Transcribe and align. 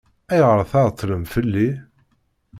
Ayɣer 0.31 0.57
i 0.63 0.65
tɛeṭṭlemt 0.71 1.31
fell-i? 1.33 1.69